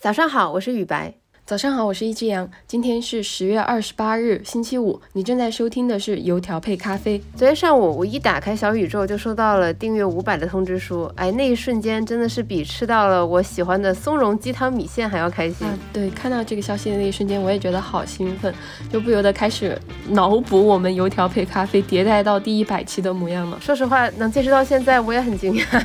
[0.00, 1.12] 早上好，我是雨白。
[1.44, 2.50] 早上好，我是一只羊。
[2.66, 4.98] 今天是十月二十八日，星期五。
[5.12, 7.18] 你正在收听的是油条配咖啡。
[7.36, 11.04] 昨天上午，我一打开小宇宙就收到了订阅五百的通知书。
[11.16, 15.68] 哎，那一瞬间真的是比吃到了我喜欢的松茸鸡汤米线还要开心。
[15.92, 18.54] 对，看到这个消息的那一瞬间，我也觉得好兴奋，
[18.90, 19.78] 就不由得开始
[20.08, 23.60] 脑补我们油条配咖啡迭代到第一百期的模样了。
[23.60, 25.84] 说实话，能坚持到现在，我也很惊讶。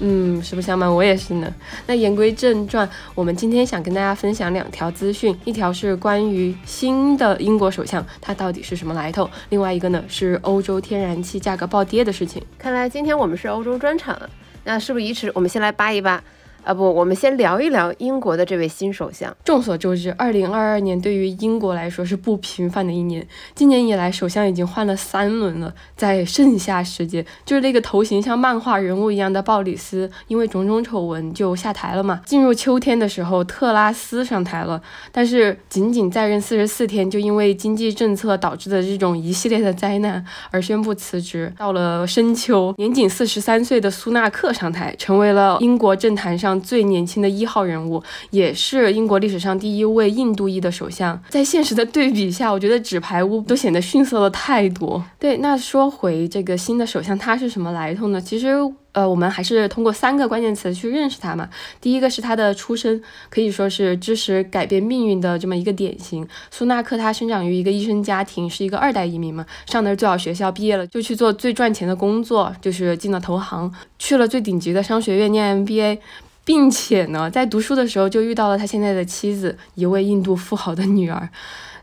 [0.00, 1.52] 嗯，实不相瞒，我也是呢。
[1.86, 12.42] 那言归正传，我们今天想跟大家分享两条资讯，一条是关于新的英国首相，他到底是什么来头；另外一个呢是欧洲天然气价格暴跌的事情。
[12.58, 14.18] 看来今天我们是欧洲专场，
[14.64, 16.22] 那事不宜迟，我们先来扒一扒。
[16.64, 19.36] 啊不，我们先聊一聊英国的这位新首相。
[19.44, 23.26] 众所周知，二零二二年对于英国来说是不平凡的一年。
[23.54, 25.74] 今年以来，首相已经换了三轮了。
[25.94, 32.22] 在盛夏时节，就是那个头型像漫画人物一样的鲍里斯，因为种种丑闻就下台了嘛。
[32.24, 34.80] 进入秋天的时候，特拉斯上台了，
[35.12, 41.52] 但是仅仅在任四十四天，就因为经济政策导致的这种一系列的灾难而宣布辞职。
[41.58, 46.53] 到了深秋，年仅四十三岁的苏纳克上台，成为了英国政坛上。
[46.60, 51.20] 最年轻的一号人物，也是英国历史上第一位印度裔的首相。
[51.28, 55.04] 在现实的对比下，我觉得纸牌屋都显得逊色了太多。
[55.18, 58.20] 对，那说回这个新的首相，他是什么来头呢？
[58.20, 58.54] 其实，
[58.92, 61.48] 呃，我们还是通过三个关键词去认识他嘛。
[61.80, 66.26] 第一个是他的出身，可以说是知识改变命运的这么一个典型。
[66.50, 75.98] 苏纳克他生长于一个医生家庭，是一个二代移民嘛，上的是最好学校，毕业了就去做最赚钱的工作，就是进了投行，去了最顶级的商学院念 MBA。
[76.44, 81.28] 并且呢，在读书的时候就遇到了他现在的妻子，一位印度富豪的女儿。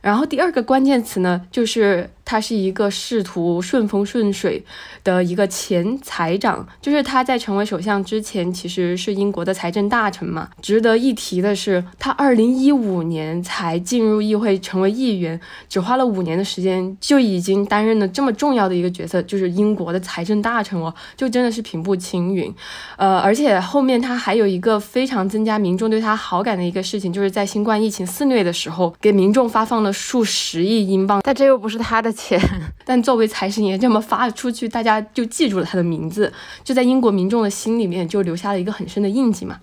[0.02, 2.10] 然后第二个关键词呢，就是。
[2.32, 4.64] 他是一个仕途顺风顺水
[5.04, 10.48] 的一个前财长，就是他在成为首相之前，其实是英国的财政大臣嘛。
[10.62, 22.50] 值得一提的是，他二零一五年才进入议会成为议员，只花了五年的时间，就已经担任了这么重要的一个角色，就是英国的财政大臣哦，就真的是平步青云。
[22.96, 32.10] 呃，而且后面他还有一个非常增加民众对他好感的一个事情，就是在新冠疫情肆虐的时候，给民众发放了数十亿英镑，但这又不是他的。
[32.22, 32.40] 钱，
[32.86, 36.32] 但作为财神爷这么发出去，大家就记住了他的名字，
[36.64, 39.60] 就在英国民众的心里面就留下了一个很深的印记嘛。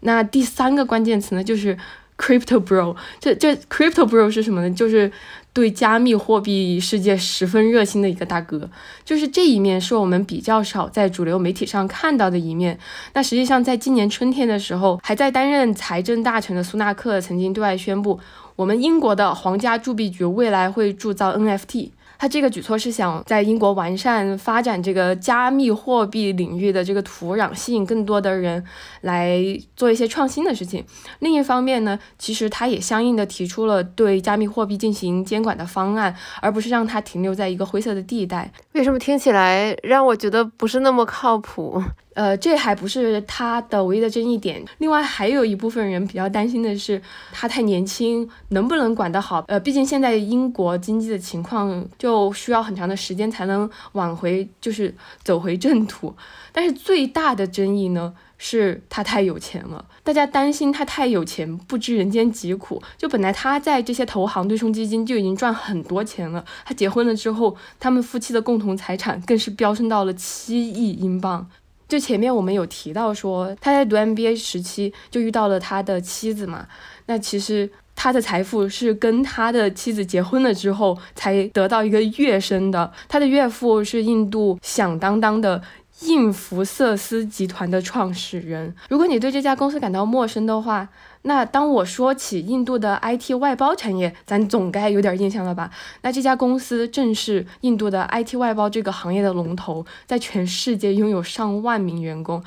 [0.00, 1.76] 那第三个关键词呢，就是
[2.18, 2.94] crypto bro。
[3.18, 4.70] 这这 crypto bro 是什么呢？
[4.74, 5.10] 就是
[5.52, 8.68] 对加密货币世界十分热心的一个大哥。
[9.04, 12.78] 就是这一面是我们比较少在主流媒体上看到的一面。
[13.14, 18.20] 那实际上在今年春天的时候，还在担任财政大臣的苏纳克曾经对外宣布。
[18.56, 28.64] 我们英国的皇家铸币局未来会铸造 NFT，他这个举措是想在英国完善发展这个加密货币领域的这个土壤，吸引更多的人
[29.02, 29.40] 来
[29.76, 30.84] 做一些创新的事情。
[31.20, 38.52] 另一方面呢，其实他也相应的提出了对加密货币进行监管的方案，而不是让它停留在一个灰色的地带。
[38.72, 41.80] 为什么听起来让我觉得不是那么靠谱？
[42.14, 44.64] 呃，这还不是他的唯一的争议点。
[44.78, 47.00] 另外，还有一部分人比较担心的是，
[47.32, 49.44] 他太年轻，能不能管得好？
[49.46, 56.12] 呃，毕竟现在英国经济的情况就需要很长的时间才能挽回，就是走回正途。
[56.52, 59.84] 但是最大的争议呢，是他太有钱了。
[60.02, 62.82] 大家担心他太有钱，不知人间疾苦。
[62.96, 71.48] 就本来他在这些投行、对冲基金就已经赚很多钱了，他结婚了之后，他们夫妻的共同财产更是飙升到了七亿英镑。
[71.88, 76.66] 就前面我们有提到说，他在读 MBA 时期就遇到了他的妻子嘛。
[77.06, 82.92] 那其实他的财富是跟他的妻子结婚了之后才得到一个跃升的。
[83.08, 85.60] 他的岳父是印度响当当的。
[86.02, 90.88] 印福瑟斯集团的创始人，如果你对这家公司感到陌生的话，
[91.22, 95.70] 那当我说起印度的 IT 外包产业，咱总该有点印象了吧？
[96.02, 102.42] 那这家公司正是印度的 IT 外包这个行业的龙头，在全世界拥有上万名员工。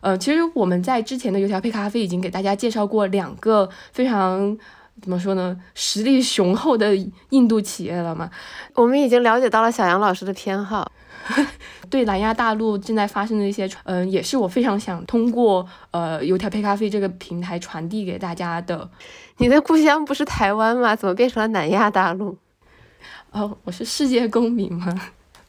[0.00, 4.56] 呃，其实我们在之前的油条配咖啡已经给大家介绍过两个非常
[5.02, 6.94] 怎么说呢，实力雄厚的
[7.30, 8.30] 印度企业了嘛？
[8.74, 10.90] 我们已经了解到了小杨老师的偏好。
[11.88, 18.88] 对南亚大陆正在发生的一些，嗯，也是我非常想通过呃油条配咖啡这个平台传递给大家的。
[19.38, 20.94] 你的故乡不是台湾吗？
[20.94, 22.36] 怎么变成了南亚大陆？
[23.30, 24.94] 哦，我是世界公民吗？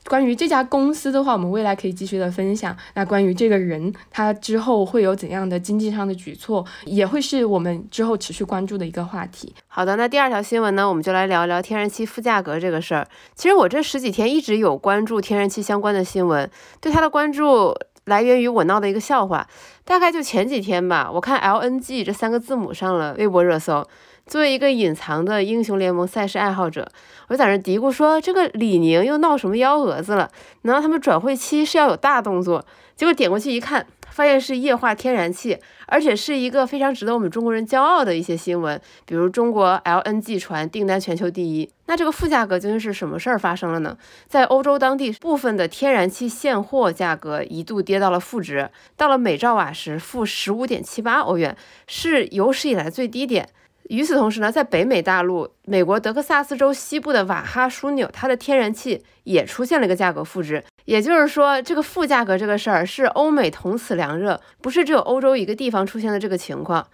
[0.07, 2.75] 关于这家公司的话，我们未来可以继续的分享。
[2.93, 9.53] 那关于这个人，他之后会有怎样的经济上的举措，也会是我们之后持续关注的一个话题。
[9.67, 13.07] 好的，那第二条新闻呢，我们就来聊聊天然气负价格这个事儿。
[13.33, 16.49] 其实我这十几天一直有关注天然气相关的新闻，
[16.79, 17.75] 对它的关注。
[18.05, 19.47] 来源于我闹的一个笑话，
[19.83, 23.83] 大概就前几天吧，我看 LNG 这三个字母上了微博热搜。
[24.27, 26.89] 作为一个隐藏的英雄联盟赛事爱好者，
[27.27, 30.31] 我就在那嘀咕说：“这个李宁又闹什么幺蛾子了？
[30.63, 32.65] 难道他们转会期是要有大动作？”
[32.97, 41.69] 结果点过去一看，发现是液化天然气，而且是一个非常值得我们中国人骄傲的一些新闻，比如中国 LNG 船订单全球第一。
[41.85, 43.95] 那这个负价格究竟是什么事儿发生了呢？
[44.27, 51.55] 在欧洲当地，部分的天然气现货价格一度跌到了负值，到了每兆瓦时负十五点七八欧元，
[51.85, 53.49] 是有史以来最低点。
[53.89, 60.63] 与此同时呢，在北美大陆，美国德克萨斯州西部的瓦哈枢纽，它的天然气也出现了一个价格负值。
[60.85, 66.87] 也就是说，这个负价格这个事儿是欧美同此凉热，不是只有欧洲一个地方出现的这个情况。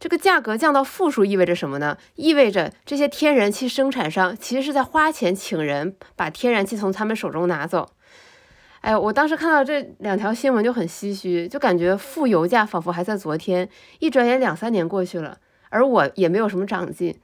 [0.00, 1.96] 这个价格降到负数意味着什么呢？
[2.16, 7.90] 意味着这些天然气生产商其实是在花钱请人把天然气从他们手中拿走。
[8.80, 13.68] 哎，我当时看到这两条新闻就很唏嘘，就感觉负油价仿佛还在昨天，
[14.00, 15.38] 一转眼两三年过去了。
[15.72, 17.18] 而我也没有什么长进，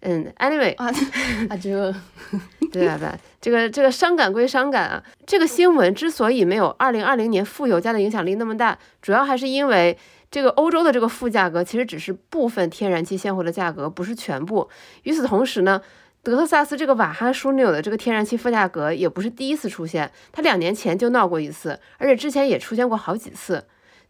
[0.00, 0.86] 嗯，anyway 啊
[1.48, 1.94] 啊这，
[2.70, 3.08] 对啊对，
[3.40, 9.96] 这个这个伤感归伤感啊，这个新闻之所以没有二零二零年负油价的影响力那么大，主要还是因为
[10.30, 14.68] 这个欧洲的这个负价格其实只是部分天然气现货的价格，不是全部。
[15.04, 15.80] 与此同时呢，
[16.22, 23.64] 德克萨斯这个瓦哈枢纽的这个天然气负价格也不是第一次出现，它两年前就闹过一次，而且之前也出现过好几次。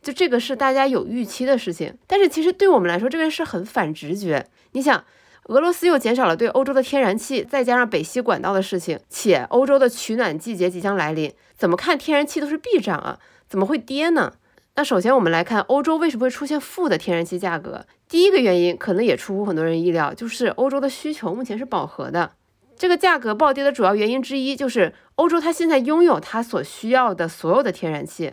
[0.07, 4.47] 就这个是大家有预期的事情，但是其实对我们来说，这件事很反直觉。
[4.71, 5.05] 你想，
[5.47, 13.19] 俄罗斯又减少了对欧洲的天然气，再加上北溪管道的事情，且欧洲的取暖季节即将来临，怎么看天然气都是必涨啊，
[13.49, 14.35] 怎么会跌呢？
[14.77, 22.31] 那首先我们来看欧洲为什么会出现负的天然气价格，第一个原因可能也出乎很多人意料，就是欧洲的需求目前是饱和的。
[22.79, 28.31] 这个价格暴跌的主要原因之一就是欧洲它现在拥有它所需要的所有的天然气。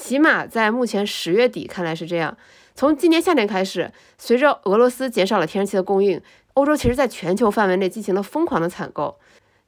[0.00, 2.36] 起码在目前十月底看来是这样。
[2.76, 6.22] 从今年夏天开始，随着俄罗斯减少了天然气的供应，
[6.54, 9.18] 欧洲其实在全球范围内进行了疯狂的采购。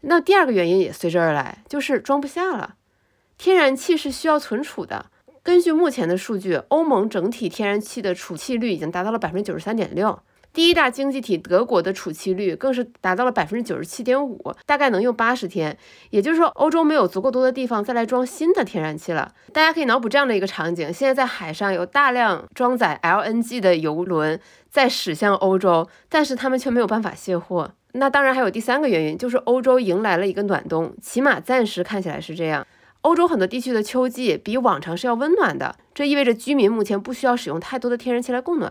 [0.03, 2.77] 那第二个原因也随之而来，就是装不下了。
[3.39, 5.07] 天然气是需要存储的。
[5.43, 10.21] 根据目前的数据，欧盟整体天然气的储气率已经达到了百分之九十三点六。
[10.61, 15.75] 第一大经济体德国的储气率更是达到了百分之九十七点五，大概能用八十天。
[16.11, 19.33] 也就是说，欧洲没有足够多的地方再来装新的天然气了。
[19.55, 27.71] 大家可以脑补这样的一个场景：现在在海上有大量装载 LNG 的油轮在驶向欧洲，但是他们却没有办法卸货。
[27.93, 32.67] 那当然还有第三个原因，就是欧洲迎来了一个暖冬，起码暂时看起来是这样。
[33.01, 38.71] 欧洲很多地区的秋季比往常是要温暖的，这意味着居民目前不需要使用太多的天然气来供暖。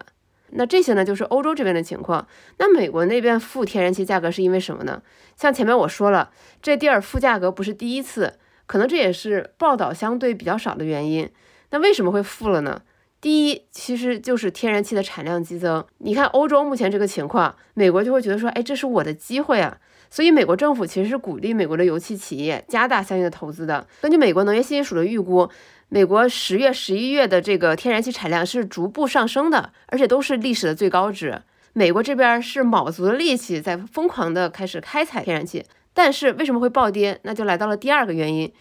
[0.51, 2.27] 那这些呢，就是欧洲这边的情况。
[2.57, 5.01] 那美国那边负天然气价格是因为什么呢？
[5.35, 6.31] 像前面我说了，
[6.61, 8.33] 这地儿负价格不是第一次，
[8.65, 11.29] 可能这也是报道相对比较少的原因。
[11.71, 12.81] 那为什么会负了呢？
[13.21, 15.85] 第一，其实就是天然气的产量激增。
[15.99, 19.77] 你看欧洲目前这个情况，美国就会觉得说，哎，这是我的机会啊。
[20.09, 23.85] 所以美国政府其实是鼓励美国的油气企业加大相应的投资的。
[24.01, 25.49] 根据美国能源信息署的预估。
[25.91, 31.41] 美国十月、十一月的这个天然气产量是逐步上升的，而且都是历史的最高值。
[31.73, 37.19] 美国这边是卯足了力气在疯狂的开始开采天然气，但是为什么会暴跌？
[37.23, 38.51] 那就来到了第二个原因，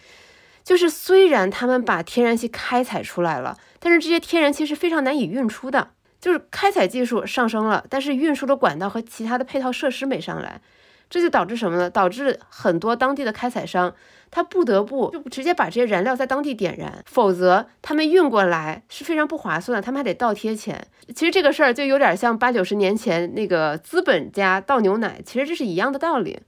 [0.63, 10.61] 就是虽然他们把天然气开采出来了，但是这些天然气是非常难以运出的，就是开采技术上升了，但是运输的管道和其他的配套设施没上来，
[11.09, 11.89] 这就导致什么呢？
[11.89, 13.93] 导致很多当地的开采商。
[14.31, 20.85] 他不得不就直接把这些燃料在当地点燃，否则他们运过来是非常不划算的，他们还得倒贴钱。
[21.15, 26.39] 其实这个事儿就有点像八九十年前那个资本家倒牛奶，其实这是一样的道理。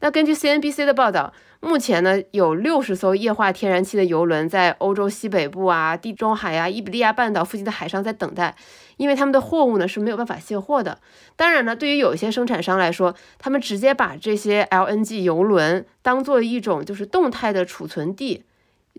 [0.00, 1.32] 那根据 CNBC 的报道。
[1.60, 8.54] 目前呢，有六十艘液化天然气的油轮在欧洲西北部啊、地中海呀、伊比利亚半岛附近的海上在等待，
[8.96, 10.98] 因为他们的货物呢是没有办法卸货的。
[11.36, 18.44] 当然呢，对于有一些生产商来说，他们直接把这些 LNG 油轮当做一种就是动态的储存地，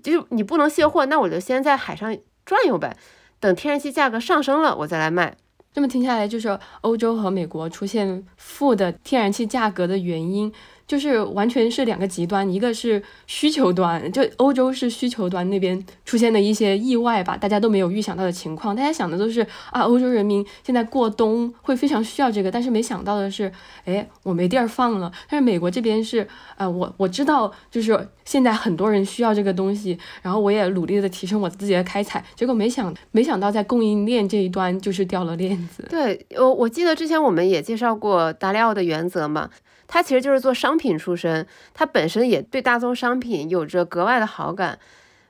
[0.01, 2.95] 就是你不能卸货，那我就先在海上转悠呗，
[3.39, 5.35] 等天然气价格上升了，我再来卖。
[5.73, 10.51] 这么听下来，就是欧洲和美国出现负的天然气价格的原因。
[10.87, 18.73] 就是完全是两个极端，一个是需求端，就欧洲是需求端那边出现的一些意外吧，大家都没有预想到的情况。
[18.73, 23.51] 大家想的都是啊，欧洲人民现在过冬会非常需要这个，但是没想到的是，
[23.83, 25.11] 哎，我没地儿放了。
[25.29, 26.25] 但是美国这边是，
[26.55, 35.85] 呃，我我知道，就是现在很多人需要这个东西，然后我也努力的提升我自己的开采，结果没想没想到在供应链这一端就是掉了链子。
[35.89, 39.49] 对，我我记得之前我们也介绍过达里奥的原则嘛。
[39.87, 44.77] 他其实就是做商品出身，他本身也对大宗商品有着格外的好感。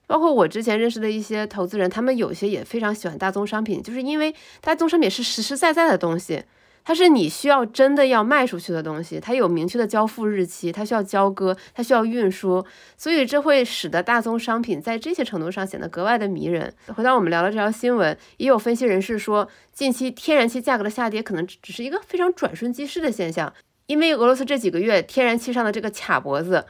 [0.08, 6.46] 包括我之前认识的一些投资人，他们有些也非常喜欢大宗商品，就是因为大宗商品是实实在在的东西，
[6.86, 16.74] 它是你需要真的要卖出去的东西，它有明确的交付日期，它需要交割，它需要运输，所以这会使得大宗商品在这些程度上显得格外的迷人。
[16.96, 23.54] 回到我们聊的这条新闻，也有分析人士说，近期天然气价格的下跌可能只是一个非常转瞬即逝的现象，
[23.88, 26.65] 因为俄罗斯这几个月天然气上的这个卡脖子。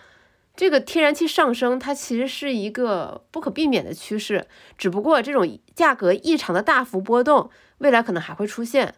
[0.56, 8.96] 这个天然气上升，它其实是一个不可避免的趋势，只不过这种价格异常的大幅波动，未来可能还会出现。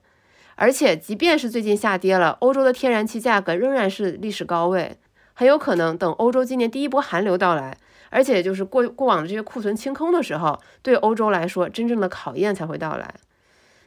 [0.56, 4.98] 而且，即便是最近下跌了，欧洲的天然气价格仍然是历史高位，
[5.34, 7.78] 很有可能等欧洲今年第一波寒流到来，
[8.10, 13.14] 而且就是过过往的这些库存清空的时候，对欧洲来说，真正的考验才会到来。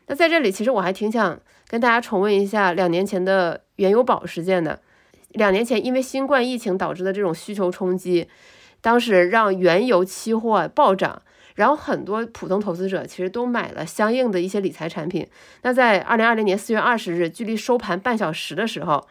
[0.09, 4.79] 那在这里，其实我还挺想跟大家重温一下两年前的原油宝事件的。
[5.31, 8.29] 两年前，因为新冠疫情导致的这种需求冲击，
[8.81, 11.21] 当时让原油期货暴涨，
[11.57, 15.27] 然后很多普通投资者其实都买了相应的一些理财产品。
[15.63, 19.09] 那在二零二零年四月二十日，距离收盘半小时的时候，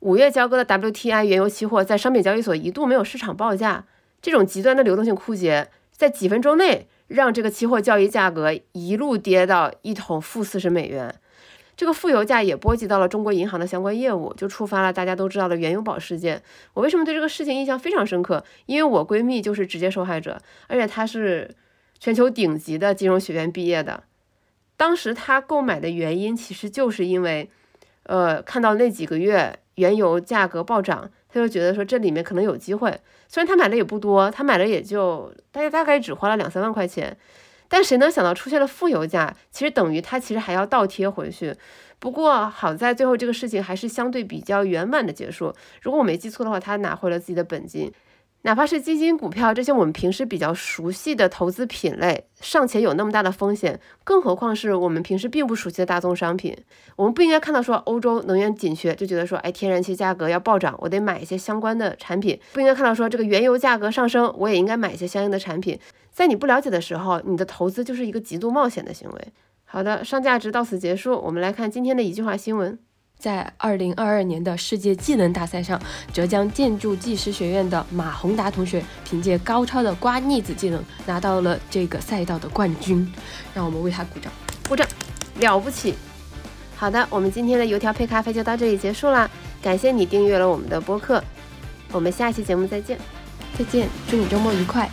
[0.00, 3.86] 五月交割的 WTI 原油期货在商品交易所一度没有市场报价，
[4.20, 11.14] 这种极端的流动性枯竭，在几分钟内让这个期货交易价格一路跌到一桶负四十美元。
[11.76, 16.42] 这个负油价也波及到了中国银行的相关业务，就触发了大家都知道的原油宝事件。
[16.72, 18.42] 我为什么对这个事情印象非常深刻？
[18.64, 21.54] 因为我闺蜜就是直接受害者，而且她是
[21.98, 24.04] 全球顶级的金融学院毕业的。
[24.78, 27.50] 当时她购买的原因其实就是因为，
[28.04, 32.98] 呃，看到那几个月原油价格暴涨，她就觉得说这里面可能有机会。
[33.28, 37.14] 虽然她买的也不多，她买的也就大概大概只花了两三万块钱。
[37.68, 41.54] 但谁能想到出现了负油价，其实等于他其实还要倒贴回去。
[41.98, 45.54] 不过好在最后这个事情还是相对比较圆满的结束。
[45.80, 47.90] 如果我没记错的话，他拿回了自己的本金。
[48.46, 56.56] 哪怕是基金、股票这些我们平时比较熟悉的投资品类，尚且有那么大的风险，更何况是我们平时并不熟悉的大宗商品。
[56.94, 62.38] 我们不应该看到说欧洲能源紧缺就觉得说，哎，天然气价格要暴涨，我得买一些相关的产品。
[62.52, 65.76] 不应该看到说这个原油价格上升，我也应该买一些相应的产品。
[66.12, 69.32] 在你不了解的时候，你的投资就是一个极度冒险的行为。
[69.64, 72.78] 好的，上价值到此结束，我们来看今天的一句话新闻。
[73.18, 75.80] 在二零二二年的世界技能大赛上，
[76.12, 83.10] 浙江建筑技师学院的马宏达同学凭借高超的刮腻子技能拿到了这个赛道的冠军，
[83.54, 84.32] 让我们为他鼓掌，
[84.68, 84.86] 鼓掌，
[85.38, 85.94] 了不起！
[86.76, 89.28] 好的，我们今天的油条配咖啡就到这里结束啦，
[89.62, 91.24] 感谢你订阅了我们的播客，
[91.90, 92.98] 我们下期节目再见，
[93.58, 94.88] 再见，祝你周末愉快。